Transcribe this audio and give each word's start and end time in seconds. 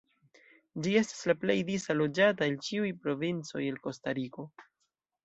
Ĝi 0.85 0.93
estas 1.01 1.19
la 1.31 1.35
plej 1.43 1.55
disa 1.67 1.95
loĝata 1.97 2.47
el 2.53 2.55
ĉiuj 2.69 2.89
provincoj 3.05 3.63
de 3.67 3.77
Kostariko. 3.85 4.47